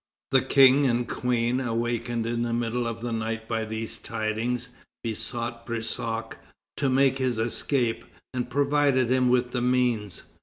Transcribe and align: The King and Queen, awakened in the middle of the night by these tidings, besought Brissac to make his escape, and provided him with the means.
The 0.31 0.41
King 0.41 0.87
and 0.87 1.07
Queen, 1.07 1.59
awakened 1.61 2.25
in 2.25 2.41
the 2.41 2.53
middle 2.53 2.87
of 2.87 3.01
the 3.01 3.11
night 3.11 3.47
by 3.47 3.65
these 3.65 3.99
tidings, 3.99 4.69
besought 5.03 5.63
Brissac 5.67 6.39
to 6.77 6.89
make 6.89 7.19
his 7.19 7.37
escape, 7.37 8.05
and 8.33 8.49
provided 8.49 9.11
him 9.11 9.29
with 9.29 9.51
the 9.51 9.61
means. 9.61 10.23